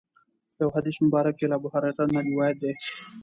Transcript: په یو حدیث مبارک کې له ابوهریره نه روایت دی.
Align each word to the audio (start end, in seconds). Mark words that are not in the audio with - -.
په 0.55 0.59
یو 0.63 0.69
حدیث 0.75 0.97
مبارک 1.05 1.33
کې 1.37 1.45
له 1.49 1.55
ابوهریره 1.57 2.03
نه 2.13 2.19
روایت 2.29 2.55
دی. 2.61 2.71